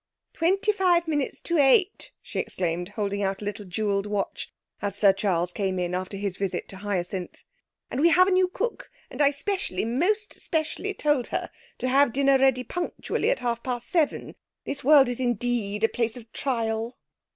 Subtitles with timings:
[0.33, 5.13] 'Twenty five minutes to eight!' she exclaimed, holding out a little jewelled watch, as Sir
[5.13, 7.43] Charles came in after his visit to Hyacinth.
[7.91, 12.13] 'And we have a new cook, and I specially, most specially told her to have
[12.13, 14.33] dinner ready punctually at half past seven!
[14.65, 16.97] This world is indeed a place of trial!'